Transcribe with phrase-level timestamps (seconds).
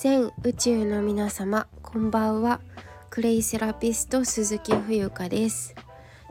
[0.00, 2.60] 全宇宙の皆様こんばんは。
[3.10, 5.74] クレイセラピスト鈴木冬香です。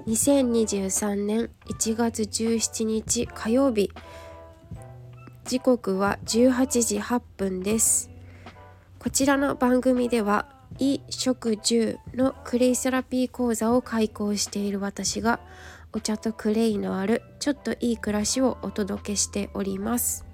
[0.07, 3.91] 2023年1月17日火曜日。
[5.43, 8.09] 時刻は18時8分です。
[8.99, 10.47] こちらの番組では
[10.79, 15.41] 衣食住のクレイセラピー講座を開講している私が
[15.91, 20.25] お茶とクレイのあるちょっといい暮らしをお届けしております。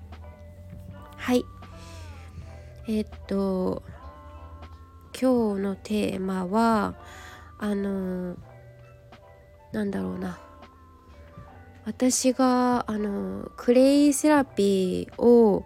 [1.17, 1.43] はい。
[2.85, 3.81] えっと
[5.19, 6.95] 今日のテーマは
[7.57, 8.35] あの
[9.71, 10.37] なんだろうな。
[11.85, 15.65] 私があのクレイセラピーを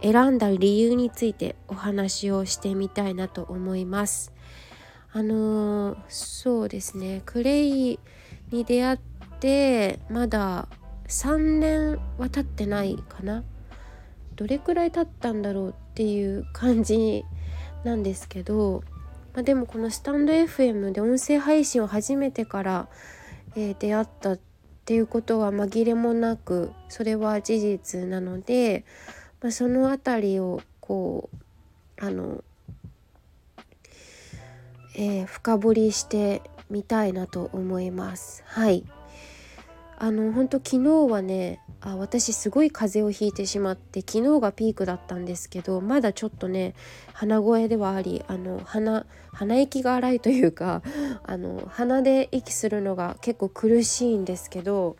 [0.00, 4.32] 選んだ理由についてお話をしてみたいなと思います。
[5.12, 7.22] あのそうですね。
[7.24, 8.00] クレイ
[8.50, 8.98] に出会っ
[9.40, 10.68] てまだ
[11.06, 13.44] 3年は経ってないかな。
[14.36, 17.24] どれくらい経ったんだろうっていう感じ
[17.84, 18.82] なんですけど、
[19.34, 22.88] まあ、でもこのスタンド FM で音声配信を始めてから、
[23.56, 24.38] えー、出会ったっ
[24.84, 28.84] ていうことは紛れもなくそれは事実なので、
[29.40, 32.42] まあ、その辺りをこうあの、
[34.96, 38.42] えー、深掘りしてみたいなと思います。
[38.46, 38.84] はい
[40.02, 46.74] あの本当昨日はねあ私すごい風邪をひいてしまって昨日がピークだったんですけどまだちょっとね
[47.12, 50.82] 鼻声ではありあの鼻鼻息が荒いというか
[51.24, 54.96] あの鼻で息するのが結構苦しいんですけど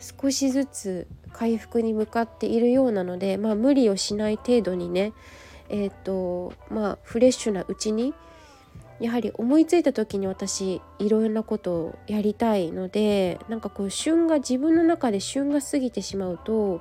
[0.00, 5.12] 少しずつ回復に向かっているようなのでまあ無理をしない程度にね
[5.68, 8.14] えっ、ー、とまあフレッシュなうちに
[9.04, 16.80] やはり思いついた時に私いろんなことをやりたいのでなんかこう旬が自分の中で旬が過ぎてしまうと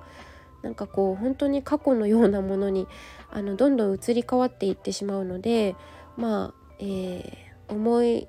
[0.62, 2.88] なんかこう本当に過去のようなものに
[3.30, 5.76] あのどんどん移り変わっていってしまうので
[6.16, 8.26] まあ、えー、思い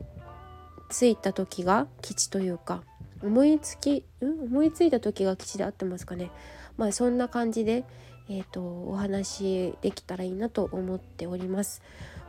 [0.88, 2.82] ついた時が吉というか
[3.22, 4.42] 思いつきん？
[4.42, 6.32] 思いついた時が吉で合ってますかね。
[6.76, 7.84] まあそんな感じで、
[8.28, 11.82] えーとお話できたらいいなと思っております。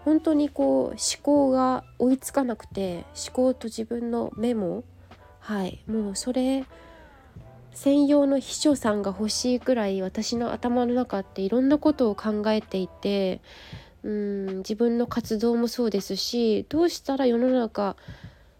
[0.05, 4.83] 本当にこう思考が追いつかなくて思考と自分のメモ
[5.39, 6.63] はいもうそれ
[7.73, 13.41] 専用の秘書さんが欲しいくらい私の頭の中っていろんなことを考えていて
[14.03, 17.95] うん自分の活動もそうですしどうしたら世の中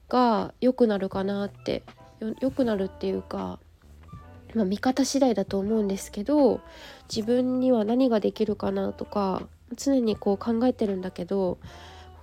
[0.10, 1.84] が良くなるかなって
[2.40, 3.60] 良くなるっていうか、
[4.56, 6.62] まあ、見方次第だと思うんですけど
[7.14, 9.44] 自分には何ができるかなとか
[9.76, 11.60] 常にこう考えてるんだけど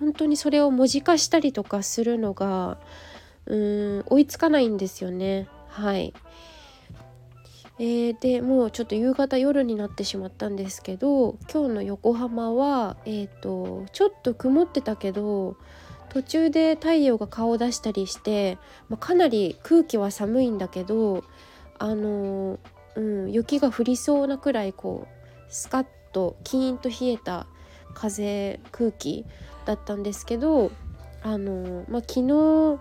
[0.00, 2.78] 本当にそれを文字化したりとかするのが
[3.47, 6.12] うーん追いつかないんですよねはい。
[7.78, 15.56] えー、でもうちょっと夕方夜になってしまったんですけど今日の横浜は、えーと、ちょっと曇ってたけど
[16.10, 18.59] 途中で太陽が顔を出したりして、
[18.91, 21.25] まあ、かなり空気は寒いんだけど
[21.78, 22.58] あの
[22.94, 27.46] うん、雪が降りそうなくらいこうスカッとキーンと冷えた
[27.94, 29.24] 風空気
[29.64, 30.70] だったんですけど
[31.22, 32.80] あの、まあ、昨日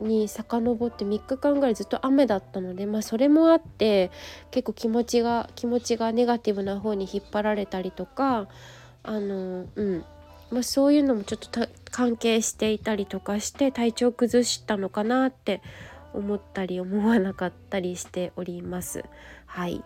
[0.00, 4.10] に遡って3日間ぐらいずっと雨だったので、まあ、それもあって
[4.50, 8.48] 結構気持ちが気持ちがネガティブな方に引っ張られたりとか
[9.02, 10.04] あの、うん
[10.50, 15.62] まあ、そういうのもちょっと関係していたりとかして体調崩したのかなって
[16.14, 19.04] 思ったり思わなかったりしております。
[19.46, 19.84] はい、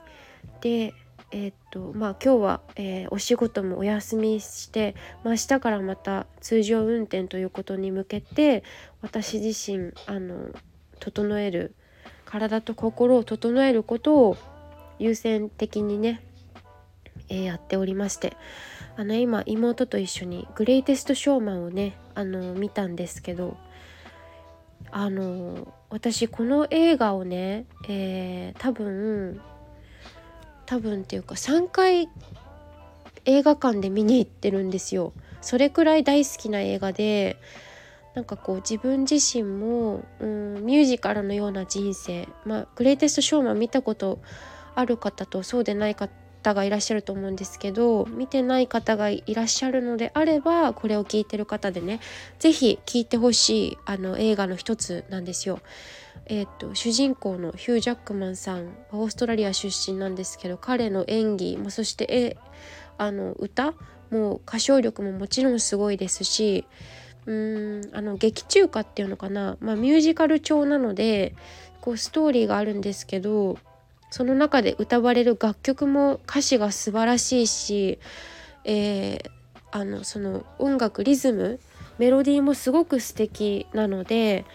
[0.61, 0.95] で
[1.33, 4.95] えー、っとまあ今日は、えー、お仕事もお休みして、
[5.25, 8.63] まあ、明日からまた通常運転ということに向けて
[9.03, 10.51] 私自身あの
[11.01, 11.75] 整える
[12.25, 14.37] 体と心を整えることを
[14.99, 16.23] 優先的にね、
[17.29, 18.37] えー、やっておりまして
[18.97, 23.57] あの今妹と一緒に「グレイテスト・ショーマン」をねあの見たんですけど
[24.91, 29.41] あの私この映画をね、えー、多分
[30.67, 32.09] 多分っていうか3回
[33.25, 35.13] 映画館で見に行ってるんですよ。
[35.41, 37.37] それくらい大好きな映画で
[38.15, 44.19] なんかこう自分自身も、うん、ミュージカルのような人生まあグレイテストショーマン見たこと
[44.75, 46.11] ある方とそうでない方
[46.47, 52.01] 方がいらっしゃると思うんですけど見てない方がいらっしゃるのであればこれを聞いてる方でね
[52.39, 55.61] 是非聞いてほしいあの映画の一つなんですよ。
[56.29, 62.37] えーと、主人公のヒュー・ジャックマンさんオーストラリア出身なんですけど彼の演技、まあ、そしてえ
[62.99, 63.75] あの歌
[64.11, 66.65] もう歌唱力ももちろんすごいですし
[67.27, 71.37] うーんあの劇中歌っていうのかな、まあ、ミュージカル調なので
[71.81, 73.59] こうストーリーがあるんですけど
[74.17, 77.99] その中で歌われる楽曲も歌詞が素晴らしいし
[78.65, 79.31] えー、
[79.71, 81.61] あのその音楽リズム
[81.99, 84.47] メロディーもすごく素敵なので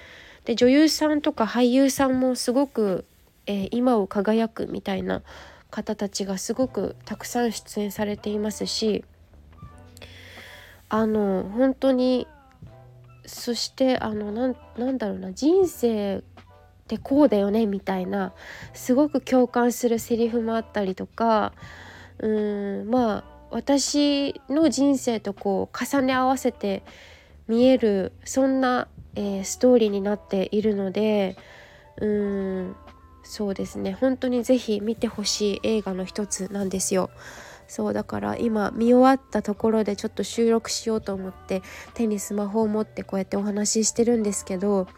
[0.45, 3.05] で女優さんとか俳優さんもすごく、
[3.45, 5.21] えー、今を輝くみたいな
[5.69, 9.05] 方たちがすごくたくさん出演されていますし
[10.89, 12.25] あの本当に
[13.27, 16.23] そしてあのなんだろうな人生
[16.95, 18.33] ってこうだよねみたいな
[18.73, 21.53] すごく共感するセリフもあったりとか
[22.19, 22.27] う
[22.83, 26.83] んまあ私の人生とこう重ね合わせて
[27.47, 31.37] 見えるそんな、えー、ストーリーになっているので
[31.97, 32.75] うん
[33.23, 37.09] そうですね本当に是非見てほしい映画の一つなんですよ。
[37.67, 41.61] そうだから今見終わったところでちょっと収録しようと思って
[41.93, 44.89] 手にスマホを持ってこうやってお話ししてるんですけど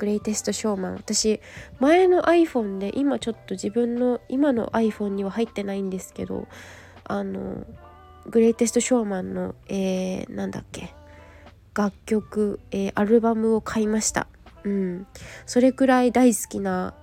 [0.00, 1.40] グレイテストショーマン私
[1.78, 6.48] 前の iPhone で今ちょっと自分の今の iPhone には入ってないんですけど
[7.04, 7.66] あの
[8.24, 10.94] グレイテストショーマンの、えー、なんだっけ？
[11.74, 14.26] 楽曲、えー、アルバムを買いました。
[14.64, 15.06] うん、
[15.44, 16.94] それくらい大好きな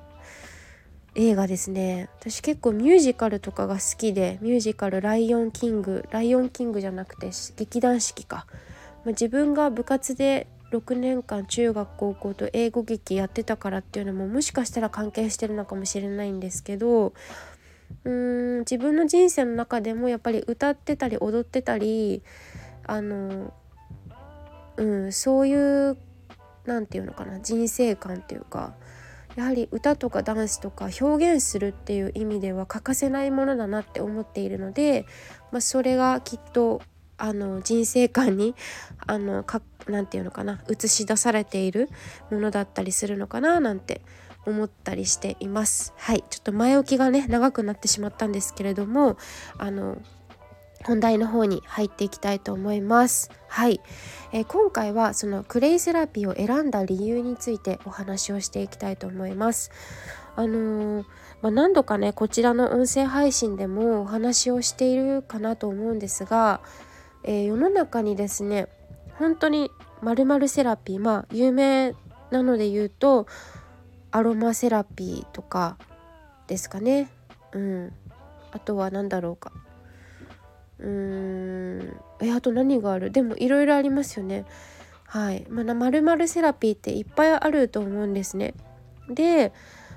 [1.16, 2.10] 映画ですね。
[2.20, 17.14] 私結構ミュージカルとかが好きでミュージカル「ライオンキング」ライオンキングじゃなくて劇団四季か、まあ、自分が部活で6年間中学高校と英語劇やってたからっていうのももしかしたら関係してるのかもしれないんですけど
[18.04, 22.22] うーん自分の人生の中でもやっぱり歌ってたり踊ってたり
[22.86, 23.54] あの
[24.76, 25.98] うんそういう
[26.66, 28.74] 何て言うのかな人生観っていうか
[29.38, 35.06] やはり歌とかダンスとか表現するっていう意味では欠かせないものだなって思っているので、
[35.52, 36.82] まあ、それがきっと
[37.18, 38.56] あの人生観に
[39.06, 41.90] あのかなんていうのかな映し出されている
[42.30, 44.02] ものだったりするのかななんて
[44.46, 45.94] 思ったりしています。
[45.98, 46.24] はい。
[46.30, 49.18] ちょっと前置きがね長くなってしまったんですけれども
[49.58, 49.98] あの
[50.86, 53.30] 本題の方に入っていきたいと思います。
[53.50, 53.82] はい、
[54.32, 59.72] えー、今回はそのクレイセラピーを選んだ理由についてお話をしていきたいと思います。
[60.36, 61.06] あのー、
[61.42, 66.62] まあ、何度かねこちらの音声配信でもお話をしているかなと思うんですが、
[67.28, 68.68] えー、世の中にですね
[69.20, 69.70] 本当に
[70.02, 71.94] まるセラピーまあ有名
[72.32, 73.28] なので言うと
[74.12, 75.78] アロマセラピーとか
[76.48, 77.10] ですかね。
[77.52, 77.94] うん。
[78.52, 79.52] あとは何だろうか。
[80.80, 82.00] うーん。
[82.22, 83.12] えあと何がある？
[83.12, 84.46] でもいろいろありますよね。
[85.06, 85.46] はい。
[85.50, 88.54] まあ、まるセラピーっていっぱいあると思うんですね。
[89.10, 89.52] で、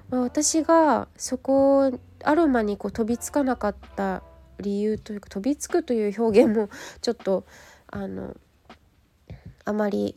[0.09, 1.93] まあ、私がそこ
[2.25, 4.23] アロマにこう飛びつかなかった
[4.61, 6.69] 理由というか飛びつくという表現も
[7.01, 7.45] ちょっと
[7.89, 8.37] あの
[9.65, 10.17] あまり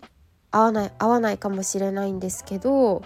[0.52, 3.04] 合わない合わないかもしれないんですけど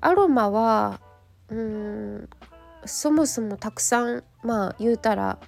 [0.00, 1.00] アロマは
[1.48, 2.28] うーん
[2.84, 5.38] そもそもたくさんまあ言うたら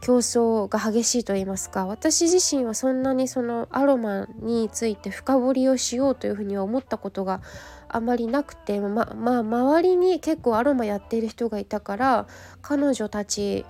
[0.00, 7.40] 競争が激しいと言いますか私自身はそんなにそのアロマについて深掘りをしようというふうには思ったことが
[7.88, 12.26] あまりなくてままあ周りに結構アロマやっている人がいたから
[12.62, 13.64] 彼女たち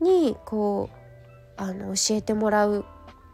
[0.00, 0.98] にこう
[1.56, 2.84] あの教えてもらう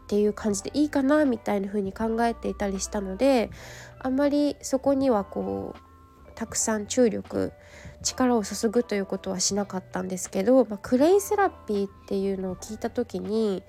[0.05, 3.49] っていう感じでいいかなみたいな風に考えていたりしたので
[3.99, 5.85] あんまりそこにはこう
[6.35, 7.53] たくさん注力
[8.03, 13.63] 力を注ぐということはしなかったんですけど、まあ、クレイセラピーっていうのを聞いた時に、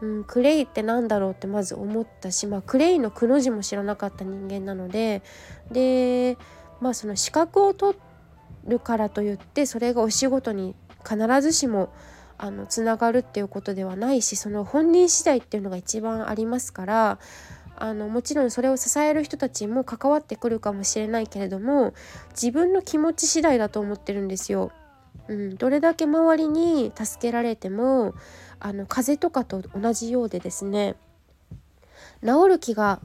[0.00, 5.22] うん、クレイって何だろうってまず思ったし、まあ、クレイのくの字も知らなかった人間なので
[5.70, 6.36] で、
[6.80, 7.96] まあ、その資格を取
[8.66, 10.74] るからといってそれがお仕事に
[11.08, 11.92] 必ずしも
[12.42, 17.18] あのつながるっていうことではないしその本人次第っていうのが一番ありますから
[17.76, 21.92] あのもちろんそれを支える人たちも関わってくるかもしれないけれども
[22.30, 24.72] 自分の気持ち次第だと思ってるんですよ。
[25.28, 28.14] うん、どれだけ周りに助けられても
[28.58, 30.96] あの風邪とかと同じようでですね
[32.22, 33.00] 治る気が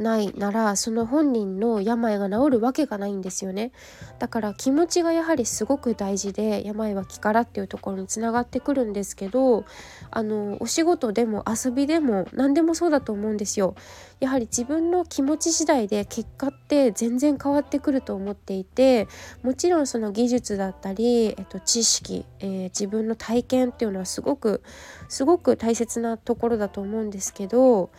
[0.00, 3.72] ないならその本人の病が治るわけがないんですよね。
[4.18, 9.64] だから気持ちがやはりすごく大事で病は気からっていうところにつながってくるんですけど
[10.10, 13.74] あのお仕事でも遊びでも何でもそうだと思うんですよ。
[14.20, 19.08] やはり自分の気持ち次第で結果って全然変わってくると思っていて
[19.42, 24.62] もちろんその技術だったり、えっと、知識、えー、自分の体験っていうのはすごく
[25.08, 27.90] すごく大切なところだと思うんですけど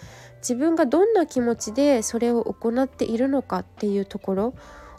[0.41, 4.53] 自分がどんな気持ちでそれを行っているのかっていうところ。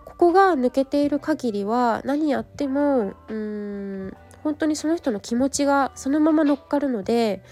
[0.04, 7.42] ここが抜けている限りは何やってもうーん本当にその人の気持ちがそのまま乗っかるので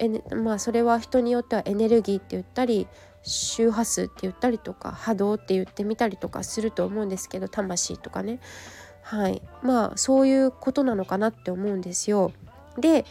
[0.00, 2.88] え、まあ、それは人によってはエネルギーって言ったり
[3.22, 8.40] 周波数って言ったりとか波動って言ってみたりとかすると思うんですけど魂とかね。
[9.02, 9.42] はい。
[9.62, 12.32] まあそういうことなのかなって思うんですよ。
[12.78, 13.04] で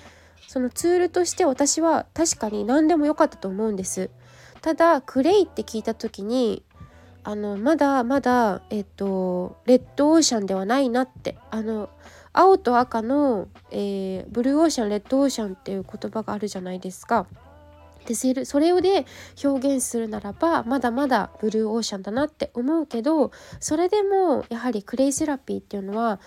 [0.50, 4.10] そのツールとして私は確かに何でもよかったと思うんです
[4.62, 6.64] ただクレイって聞いた時に
[7.24, 11.92] あのまだまだえっとレッドオーシャンではないなってあの
[12.34, 17.28] 青と赤の、えー、ブルーオーシャンレッドオーシャンっていう言葉があるじゃないですか。
[18.08, 19.06] でそれをで
[19.44, 26.20] 表現するならばまだまだブルーオーシャンだなって思うけどそれでもやはりクレイセラピーっていうのは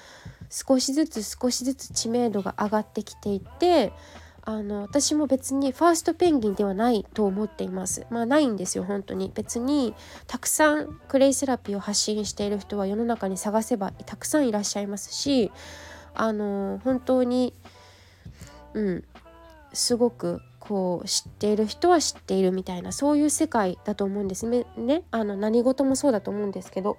[0.52, 3.92] 少しずつ少しずつ知名度が上がってきていて
[4.44, 8.06] あの私も別にファーストペンギンではないと思っています。
[8.10, 9.30] まあないんですよ本当に。
[9.34, 9.94] 別に
[10.26, 15.52] たくさんクレイセラピーを発信している人は世の中に探せばたくさんいらっしゃいますし
[16.14, 17.54] あの本当に
[18.74, 19.04] うん
[19.72, 24.46] すごくこう知っている人は知っているみたいなそういう世界だと思うんです。
[24.46, 26.98] ねねあの何事もそうだと思うんですけど。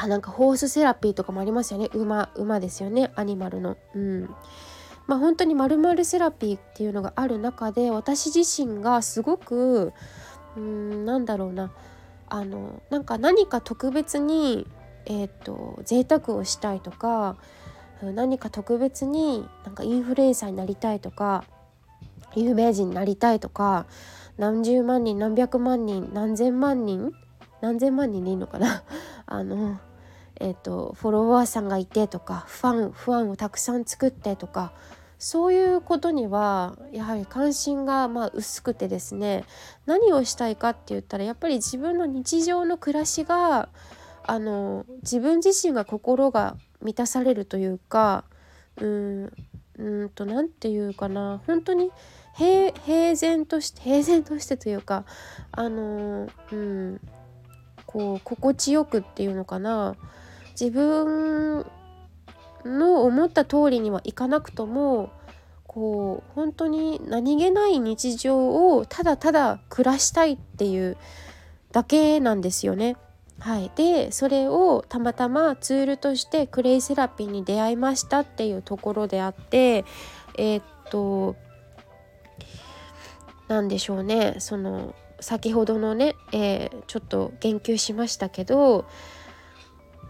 [0.00, 1.88] あなんかホースセラピーとかもありますよね。
[1.92, 3.10] 馬馬ですよね。
[3.16, 3.76] アニマルの。
[3.94, 4.30] うん。
[5.08, 9.94] まあ、本当にまるセラピーっていうのがある中で私自身がすごく
[10.54, 11.72] うんなんだろうな。
[12.28, 14.66] あのなんか何か特別に
[15.06, 17.36] えっ、ー、と贅沢をしたいとか
[18.02, 21.44] 何か特別になんかインフルエンサーになりたいとか
[22.36, 23.86] 有名人になりたいとか
[24.36, 27.12] 何十万人何百万人何千万人
[27.62, 28.84] 何千万人でいいのかな。
[29.26, 29.80] あの
[30.40, 34.72] えーとフォロワーさんがいてとかファンファンをたくさん作ってとか
[35.18, 39.44] そういうことにはやはり関心がまあ薄くてですね
[39.84, 43.68] 何をしたいかって言ったらやっぱり自分の日常の暮らしが
[44.22, 48.24] あの自分自身が心が満たされるというか
[48.80, 49.32] うん
[49.76, 51.90] うんと何て言うかな本当に
[52.36, 55.04] 平平然として平然としてというか
[55.50, 57.00] あのうん
[57.86, 59.96] こう心地よくっていうのかな。
[60.58, 61.66] 自分
[62.64, 65.10] の思った通りにはいかなくとも
[65.66, 70.96] こう本当に何気ない日常をただただ暮らしたいっていう
[71.70, 72.96] だけなんですよね。
[73.38, 79.84] はい、でそれをたまたまツールとしてクレイセラピーに出会いましたっていうところであって
[80.36, 81.36] えー、っと
[83.46, 88.86] 何でしょうねその先ほどのね、えー、ちょっと言及しましたけど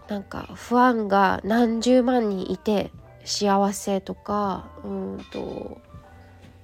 [0.09, 2.91] なんかファンが何十万人いて
[3.23, 5.79] 幸せとかうんと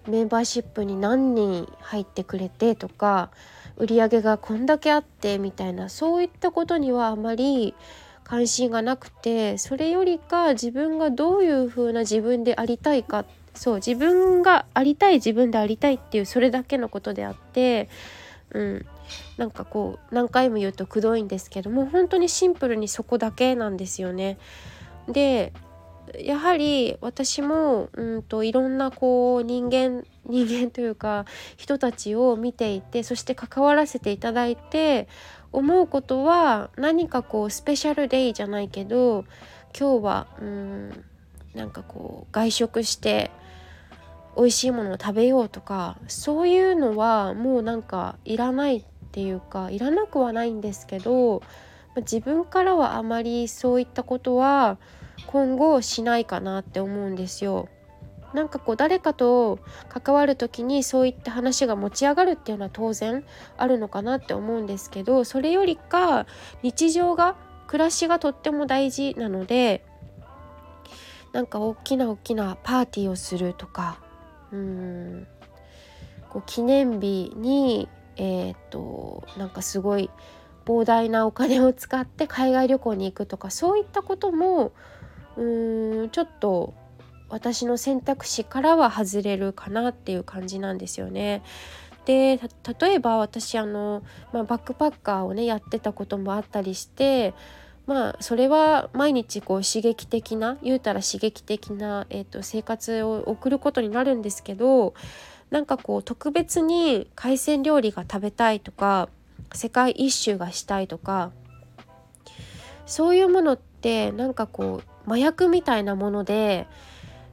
[0.08, 3.30] メンバーシップに何人入ってくれてとか
[3.78, 7.76] 売り上げがこんだけあってみたいなそういったことにはあまり
[8.24, 17.90] 関心がなくてそれよりか自分がどういう風な自分でありたいかそう自分がありたい自分でありたいっていうそれだけのことであって
[18.52, 18.86] うん。
[19.38, 24.38] なんかこう何回も言うとくどいんですけども本当にシンプルにそこだけなんですよね。
[25.08, 25.54] で
[26.20, 31.26] やはり私もうんといろんなこう人間人間というか
[31.58, 35.08] 人たちを見ていてそして関わらせていただいて
[35.52, 39.26] 思うことは何かこうスペシャルデイじゃないけど
[39.78, 41.06] 今日はうん
[41.54, 43.32] なんかこう外食して
[44.38, 51.42] 美味しいものを食べようとかそういうのはもうなんかいらないっていうかいらなくはないんですけど
[51.96, 54.78] 自分からはあまりそういったことは
[55.28, 57.70] 今後しないかなって思うんですよ。
[58.34, 63.24] なんかこう誰かと関わる時にそういった話が持ち上がるっていうのは当然
[63.56, 66.26] あるのかなって思うんですけどそれよりか
[66.62, 69.86] 日常が暮らしがとっても大事なので
[71.32, 74.00] なんか大きな大きなパーティーをするとか
[74.52, 75.28] うん
[76.30, 80.10] こう記念日にえっ、となんかすごい
[80.66, 84.72] 膨大なお金を使って海外旅行に行くとかそういったことも
[85.38, 86.74] うーんちょっと
[87.30, 91.44] 私の選択肢からは外れるかなっていう感じなんですよね。
[92.06, 92.40] で
[92.80, 97.34] 例えば私あの、まあ、バックパッカーをねやってたこともあったりして
[97.88, 104.94] まあそれは毎日こう刺激的な言うたら刺激的な、えーと、生活を送ることになるんですけど
[105.56, 109.08] なんかこう特別に海鮮料理が食べたいとか
[109.54, 111.32] 世界一周がしたいとか
[112.86, 116.68] そういうものってなんかこう麻薬みたいなもので、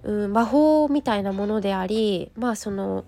[0.05, 3.05] うん、魔法みたいなものでありまあその、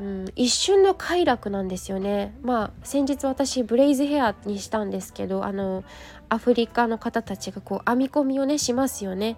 [0.00, 2.34] うん、一瞬の快楽なんですよね。
[2.42, 5.84] まあ先日私ブレイズヘアにしたんですけどあの
[6.28, 9.36] アフリカの方たちがこう編み込みをねしますよね。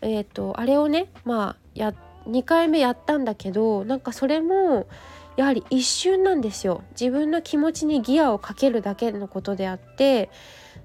[0.00, 1.92] えーと、あれをねまあや
[2.28, 4.86] 2回目やったんだけどなんかそれも
[5.36, 6.82] やはり一瞬なんですよ。
[6.90, 10.30] 自分の気持ちにギアをかけるだけのことであって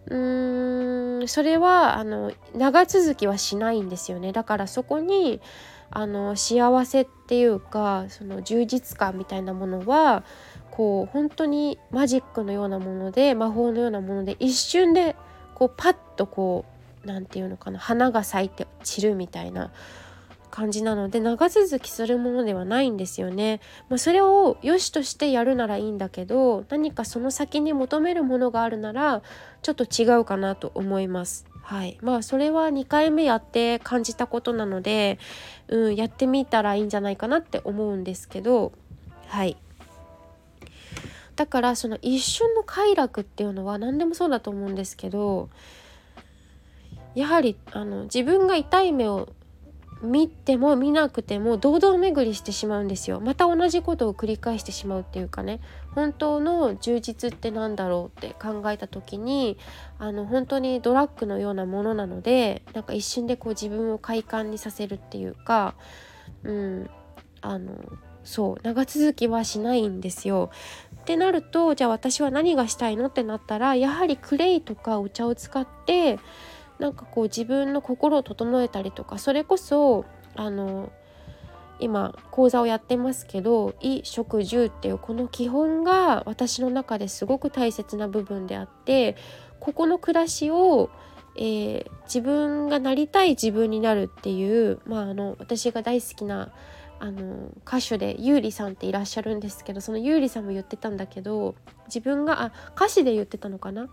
[0.08, 4.32] うーんそれはあの長続きはしないんですよね。
[4.32, 5.42] だからそこに
[5.90, 10.24] あの幸せっていうかその充実感みたいなものは
[10.72, 15.16] こう本当にマジックのようなもので魔法のようなもので一瞬で
[15.56, 16.66] こうパッとこ
[17.04, 19.72] う何て言うのかな花が咲いて散るみたいな
[20.52, 23.60] 感じなので長続きするものではないんですよね。
[23.90, 29.22] まあ、それを良しとしてやるならいいんだけど何かその先に求めるものがあるなら
[29.62, 31.46] ちょっと違うかなと思います。
[31.62, 35.20] はい、まあそれは2回目やって感じたことなので、
[35.68, 38.72] うん、やってみたらいいんじゃないかなって思うんですけど
[39.28, 39.58] はい
[41.36, 45.50] だからその一瞬の快楽っていうのは何でもそうだと思うんですけど
[47.16, 49.28] やはりあの自分が痛い目を
[50.02, 55.60] 見ても見なくても堂々巡りしてしまうんですよまた同じことを繰り返してしまうっていうかね
[55.96, 59.58] 本当の充実って何だろうって考えた時に
[59.98, 65.76] あの本当にドラッグのようなものなのでなんか一瞬でこう自分を快感にさせるっていうか
[66.44, 66.90] うん
[67.42, 67.74] あの
[68.24, 70.52] そう長続きはしないんですよ。
[71.00, 76.20] ってなるとじゃあ私は何がしたいのってなったらやはりクレイとかお茶を使って
[76.80, 80.06] なんかこう自分の心を整えたりとかそれこそ
[80.36, 80.92] あの
[81.80, 89.16] 今講座をやってますけど衣食住っていうこの基本が私の中ですごく大切な部分であって
[89.60, 90.90] ここの暮らしを、
[91.36, 96.52] えー、自分がなりたい自分になるっていう、まあ、あの私が大好きな
[97.00, 101.56] あの歌手で優里さんっていらっしゃるんですけどその優里さんも言ってたんだけど
[101.86, 103.88] 自分があ歌詞で言ってたのかな？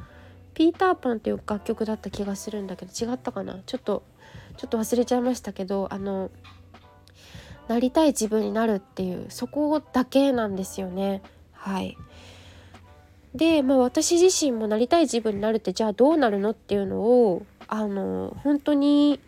[0.55, 3.61] ピーターパンっていう楽曲だった気がするんだけど違ったかな？
[3.67, 4.03] ちょっと
[4.57, 6.31] ちょっと忘れちゃいましたけどあの
[7.69, 11.23] なりたい自分になるっていうそこだけなんですよね。
[11.53, 11.97] はい。
[13.35, 19.19] で、まあ、私自身もなりたい自分になるってじゃあどうなるのっていうのをあの本当に、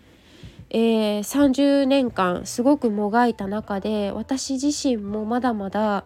[0.71, 6.05] えー、30年間すごくもがいた中で私自身もまだまだ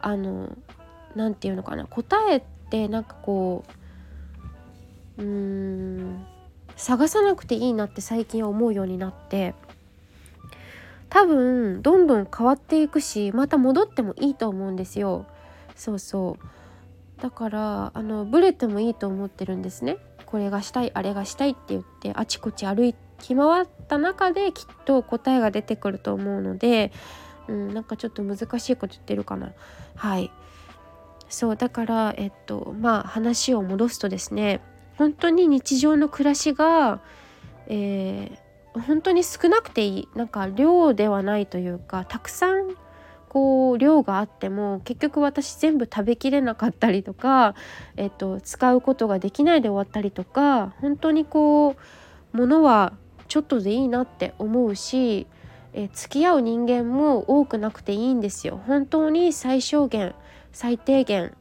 [0.00, 0.56] あの
[1.16, 3.81] 何て言うのかな答えってなんかこう
[5.18, 6.26] うーん。
[6.76, 9.54] 探さなくていいなって最近は思うようになって。
[11.08, 15.26] 多分どんどん変わっていくしまた戻ってもいいと思うんですよ。
[15.76, 17.22] そうそう。
[17.22, 19.98] だからあのブレてもいいと思ってるんですね。
[20.24, 26.92] これがしたいあれがしたいって言ってあちこち歩き回った中できっと答えが出てくると思うので、
[27.46, 29.52] うん、なんかちょっと難しいこと言ってるかな。
[29.94, 30.32] はい。
[31.28, 34.62] そうだからえっとまあ話を戻すとですね。
[35.02, 37.00] 本当に日常の暮らしが、
[37.66, 42.76] えー、本当に少なくていいなんか量ではないというかたくさん
[43.28, 47.56] こう量があっても結局私全部食べきれなかったりとか、
[47.96, 52.92] えっと、使うことができないで終わったりとか本当にこう物は
[53.26, 55.26] ちょっとでいいなって思うし、
[55.72, 58.60] え付き合う人間も多くなくていいんですよ。
[58.66, 60.14] 本当に最小限
[60.52, 61.34] 最低限、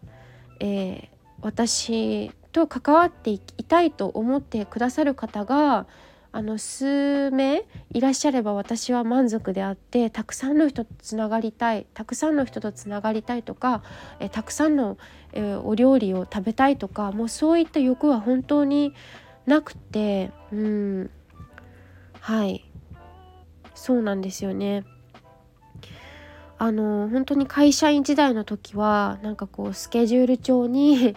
[0.62, 1.08] えー、
[1.41, 5.86] 私と関わっていたいと思ってくださる方が
[6.34, 13.84] あの数名いらっしゃれば私は満足であってたくさんの人とつながりたいたくさんの人とつながりたいとか
[14.20, 14.98] えたくさんの、
[15.34, 18.94] えお料理を食べたいとかもうそういった欲は本当に
[19.46, 21.10] なくてうん
[22.22, 22.64] はい
[23.76, 24.86] そうなんですよね。
[26.60, 31.16] あの本当に会社員時代の時はなんかこうスケジュール帳に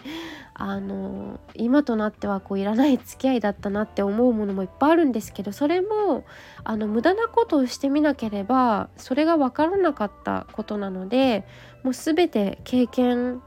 [0.57, 6.25] あの今となってはこういらない付き合いだったなって思うものもいっぱいあるんですけどそれも
[6.63, 11.45] あの無駄なことをしてみなければそれが分からなかったことなので
[11.83, 13.41] もう全て経験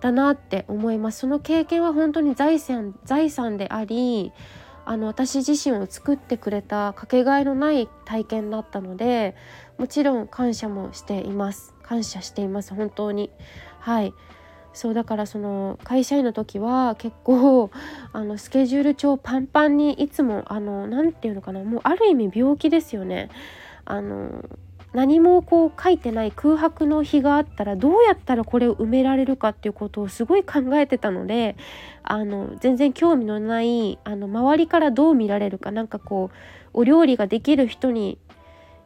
[0.00, 1.20] だなって思います。
[1.20, 4.32] その経験は本当に財産財産であり
[4.84, 9.34] あの私自身を作ってくれたかけがえのない体験だったので
[9.78, 11.74] もちろん感謝もしています。
[11.82, 12.74] 感謝しています。
[12.74, 13.30] 本当に。
[13.80, 14.12] はい。
[14.76, 17.70] そうだからその会社員の時は結構
[18.12, 23.30] あのスケジュール帳パンパンにいつもあの何て言うのかなもうある意味病気ですよね。
[23.86, 24.44] あの
[24.92, 31.56] 何もこう書いてない空白の日があったらどうやったらこれを埋められるかっていうことをすごい考えてたので
[32.02, 36.36] あの全然興味のないあの周りからどう見られるかなんかこう
[36.74, 38.18] お料理ができる人に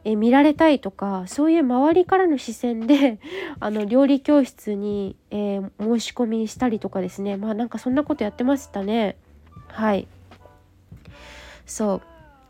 [0.03, 3.19] え見られたいとかそういう周りからの視線で
[3.59, 7.37] あの料理教室に、えー、申し込みしたりとかですね。
[7.37, 9.17] まあなんかそんなことやってましたね。
[9.67, 10.07] はい。
[11.65, 12.01] そう。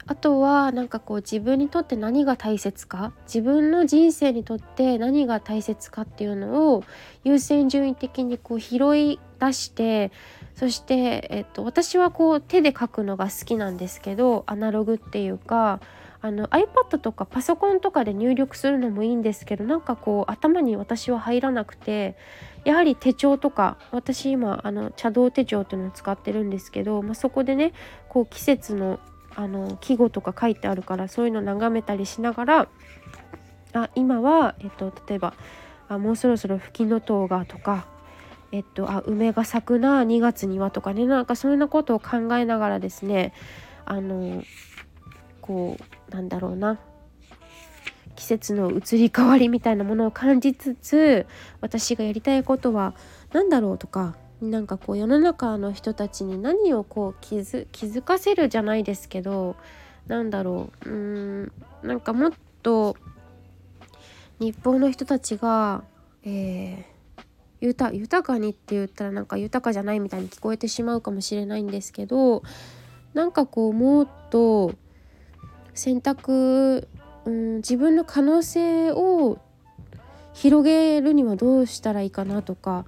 [0.08, 6.84] あとはなんかこう自分にとって何が大切か自分の人生にとって何が大切かっていうのを
[7.24, 10.12] 優先順位的にこう拾い出して
[10.56, 15.80] そして、えっと、私はこう手で書くのが好きなんですけどアナログっていうか
[16.24, 22.16] あの iPad とかパソコンとかで入力するのもいいんですけどなんかこう頭に私は入らなくて
[22.64, 27.74] やはり手帳とか私今あの茶道手帳っていうのを使ってるんですけど、まあ、そこでね
[28.08, 29.00] こう季節の
[29.34, 32.68] あの季語とか書いてあるからそういうの眺めたりしながら
[33.72, 35.34] あ今は、えっと、例えば
[35.88, 37.88] あもうそろそろフキノトウがとか
[38.52, 43.34] えっと、あ梅が咲くな2月にはとかねなんかそんなことを考えながらですね
[43.86, 44.44] あの
[45.40, 46.80] こうなんだろうな。
[48.16, 51.26] 季節の移り変わりみたいなものを感じつつ
[51.60, 52.94] 私がやりたいことは
[53.32, 59.56] 何だろうとかなんかこう世の中の人たちに何をこう気づ気づかせるじゃないですけど
[60.08, 60.96] なんだろううー
[61.46, 61.52] ん
[61.84, 62.96] なんかもっと
[64.40, 65.84] 日本の人たちが、
[66.24, 66.92] えー
[67.62, 72.42] 豊豊かにって言ったらなんか豊かじゃないみたいに聞こえてしまうかもしれないんですけど
[73.14, 74.74] なんかこうもっと
[75.74, 76.88] 選択、
[77.26, 79.40] うん、自分の可能性を
[80.34, 82.86] 広げるにはどうしたらいいかなとか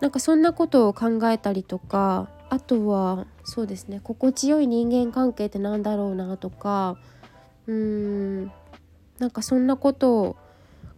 [0.00, 6.96] なんかそんなことを考えたりとかあとはそうですね心地よい人間関係ってなんだろうなとか
[7.66, 8.44] うん
[9.18, 10.36] なんかそんなことを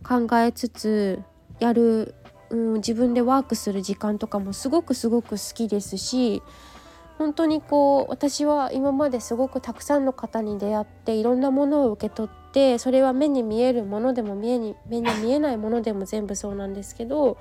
[0.02, 1.22] 考えつつ
[1.60, 2.14] やる
[2.50, 6.42] うん、自分でワークする時間とかもすごくすごく好きですし
[7.18, 17.36] 本当にこう私は今まですごくたくさんの方に出会っていろんなものを受け取ってそれは目に見えるものでも目に目に見えないものでも全部そうなんですけど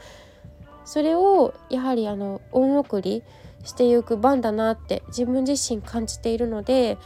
[0.84, 3.24] それをやはりあの恩送り
[3.64, 6.98] していく番だなって自分自身感じているので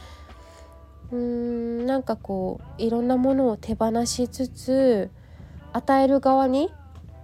[1.10, 5.10] うーんなんかこういろんなものを手放しつつ
[5.74, 6.70] 与える側に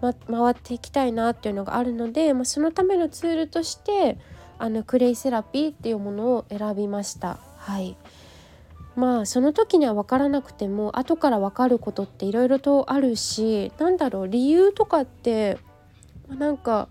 [0.01, 4.17] ま、回っていきたいなっていうのがあるので、まあ、そのためのツールとして
[4.59, 7.39] あのクレイセラピーっていうものを選びました。
[7.57, 7.97] はい。
[8.97, 15.59] まあその時には分からなくても後から分かることっていろいろとあるしなんだろう理由とかって
[16.29, 16.89] なんか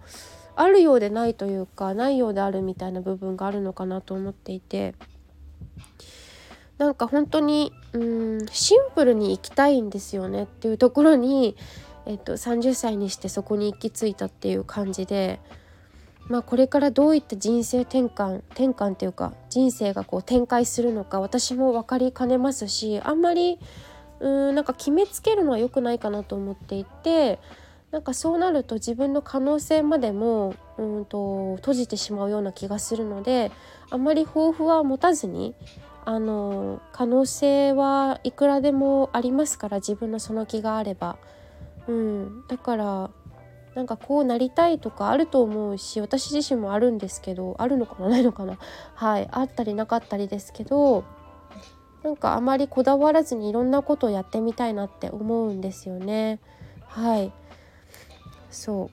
[0.56, 4.96] あるようでないというかないようであるみたいな部分があるのかなと思っていて。
[6.78, 11.58] なんか本当にうんシンプルに生きたいんですよねっていうところに
[12.08, 15.42] えっと、30歳にしてそこに行き着いたっていう感じで、
[16.30, 23.60] まあ、これからどういった人生転換転換っていうか人生がこう展開するのか私も分かりかねますしあんまり
[24.20, 27.40] うんなんか決めつけるのは良くないかなと思っていて
[27.92, 33.52] なんかそうなると自分の可能性までもうんと閉じてしまうような気がするので
[33.90, 35.56] あんまり抱負は持たずに
[36.04, 41.18] あの可能性はいくらでもありますから自分のその気があれば。
[41.88, 43.10] うん、だから
[43.78, 48.58] なんかこうなりたいとかあると思うし私自身もあるんですけどあるのかなないのかな。
[48.96, 51.04] はいあったりなかったりですけど
[52.04, 56.40] なんかあまりこだわらずにいろんなことをやってみたいなって思うんですよね。
[56.88, 57.32] はい。
[58.50, 58.90] そ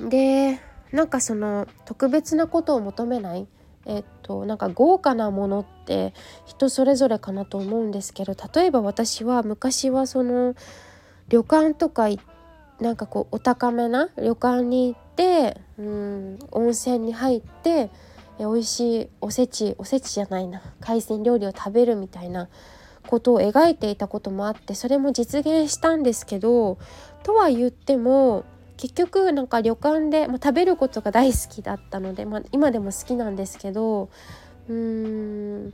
[0.00, 0.08] う。
[0.08, 0.58] で
[0.90, 3.46] なんかその特別なことを求めない？
[3.84, 6.14] えっとなんか豪華なものって
[6.46, 10.54] 人それぞれかなと思うんですけど例えば私は昔はその
[11.28, 12.24] 旅館とか行っ
[12.84, 17.88] なんかこうお高めな旅館に行ってうん温泉に入って
[18.38, 22.50] 美味しいおせちおせちじゃないな海鮮料理を食べるみたいな
[23.06, 26.76] ことを描いていたこともあってそれも実現したんですけど
[27.22, 28.44] とは言っても
[28.76, 34.10] 結局なんか旅館で、まあ、食べることが大好きだったので、まあ、今でも好きなんですけど
[34.68, 35.72] うーん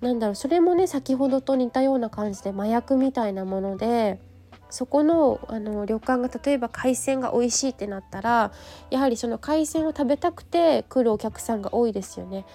[0.00, 4.31] なんだろうそれもね先ほどと似たような感じで麻薬みたいなもので。
[4.72, 8.52] そこのあの旅館が例えば海鮮が美味しいってなったら
[8.88, 12.46] やはりその海鮮を食べたくて来るお客さんが多いですよね。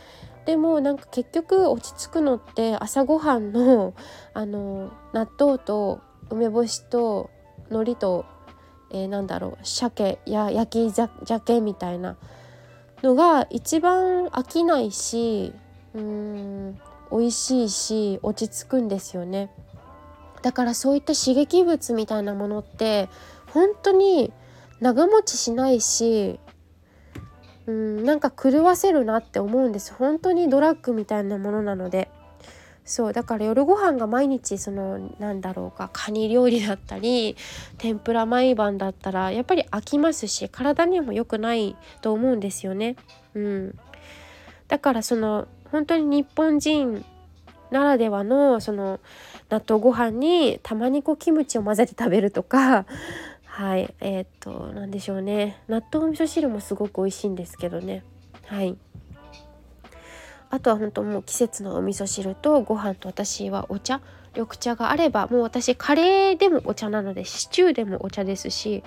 [0.45, 3.93] でもなんか結局落ち着くのって朝ごはんの
[4.33, 5.99] あの納豆と
[6.31, 7.29] 梅干しと
[7.69, 8.25] 海苔と、
[8.89, 12.15] えー、なんだろう鮭や焼き鮭みたいな
[13.03, 15.53] のが一番飽きないし
[15.93, 16.79] うーん
[17.11, 19.51] 美味しいし落ち着くんですよね。
[20.47, 23.09] だからそういった刺激物みたいなものって
[23.51, 24.31] 本当に
[24.79, 26.39] 長持ちしないし
[27.65, 29.93] うんなんか狂わせるなって思うんです。
[29.93, 32.09] 本当にドラッグみたいなものなので。
[32.85, 37.35] そうだから夜ご飯が毎日そのなんだろうかカニ料理だったり
[37.77, 42.95] 天ぷら毎晩だったらやっぱり飽きますし体にも良くないと思うんですよね。
[43.33, 43.77] うん、
[44.69, 47.03] だからその本当に日本人
[47.71, 48.99] ならではのその
[49.49, 52.85] 納豆ご飯にたまにこうキムチを混ぜて食べるとか。
[53.45, 53.93] はい。
[54.01, 55.61] えー、っと何でしょうね。
[55.67, 58.03] 納豆味噌汁もすごく美味しいんですけどね。
[58.45, 58.77] はい。
[60.49, 64.01] あとは本当もう季節のお味噌汁とご飯と私はお茶。
[64.37, 68.83] 緑茶があればもう私カレーでもお茶なのでシチューでもお茶ですし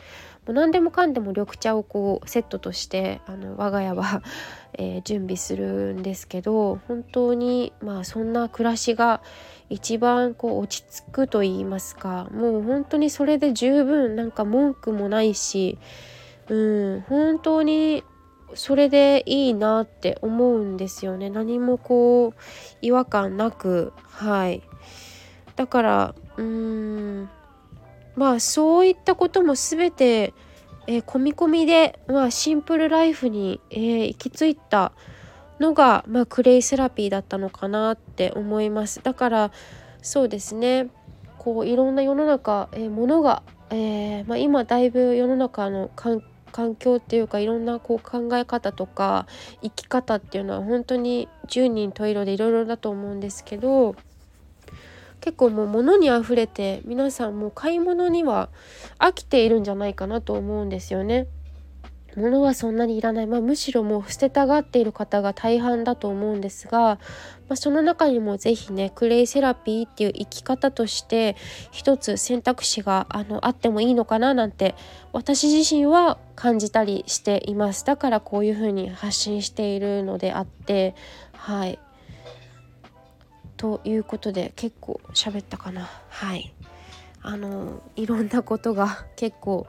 [0.47, 4.23] もう何でもかんでも緑茶をこうセットとしてあの我が家は
[4.79, 9.21] えー、準備するんですけど本当にまあそんな暮らしが
[9.69, 15.79] 一番こう落ち着くと言いますかもう本当にそれで十分なんか文句もないし
[16.49, 18.05] うん本当に
[18.55, 21.31] それでいいなって思うんですよね。
[21.31, 22.41] 何もこう
[22.83, 24.63] 違和感なくはい。
[25.57, 27.31] だからうーん。
[28.17, 30.35] まあそういったことも全て、
[30.87, 34.93] えー、込み込みで、まあ、シンプルライフに、えー、行き着いた
[35.59, 39.03] のが、まあ、クレイセラピーだったのかなって思います。
[39.03, 39.53] だから
[40.03, 40.89] そうですね。
[41.39, 49.27] こういろんな世の中、えー、ものが、えーまあ、今だいぶ世の中の環境っていうかいろんなこう考え方とか
[49.63, 53.95] 生き方っていうのは本当に十人十色でいろいろだと思うんですけど
[55.21, 58.49] 結構もう物にあふれて皆さんもう買い物には
[58.99, 61.27] 飽きているんじゃないかなと思うんですよね。
[62.17, 66.99] 物はそんなにいらない、まあ、むしろもう捨てたがっている方が大半だと思うんですが、ま
[67.51, 71.37] あ、その中にも是非ねクレイセラピーっていう生き方として
[71.71, 74.75] 一つ選択肢があのあってもいいのかななんて
[75.13, 77.85] 私自身は感じたりしています。
[77.85, 80.95] だからこういうふうに発信しているのであって
[81.33, 81.79] はい。
[83.61, 85.91] ということで結構喋ったかな。
[86.09, 86.55] はい。
[87.21, 89.67] あのいろんなことが 結構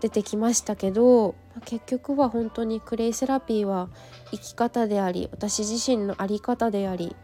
[0.00, 3.90] 出てきましたけど結局は本当にクレイセラピーは
[4.32, 7.14] 生き方であり私自身の在り方であり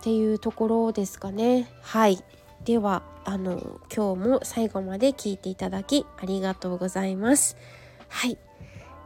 [0.00, 1.70] っていうところですかね。
[1.80, 2.22] はい。
[2.66, 7.56] ではあの今日も最後まで聞いていただきありがとうございます。
[8.10, 8.36] はい、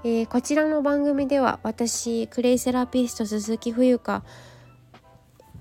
[0.02, 4.24] えー、こちらの番組では私クレイセラピスト鈴木冬香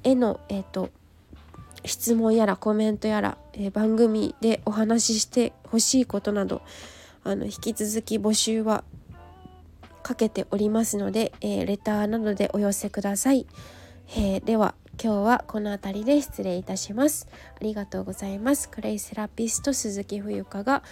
[0.03, 0.89] への、えーと、
[1.85, 6.61] 質問やらコメントやら、えー、番組でお話ししてほしいことなど
[7.23, 8.83] あの引き続き募集は
[10.03, 13.45] かけておりますので、えー、レターなどでお寄せください、
[14.15, 17.29] えー、では今日はこの辺りで失礼いたします。
[17.55, 18.67] ありがとうございます。
[18.67, 20.83] クレイセラピスト鈴木冬香が、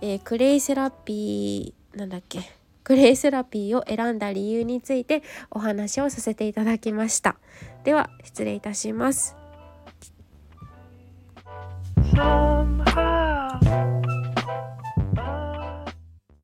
[0.00, 2.38] えー、クレイセラピーなんだっけ？
[2.84, 7.34] クレイセラピーを選んだ理由についてお話をさせていただきました。
[7.86, 9.36] では失礼いたします。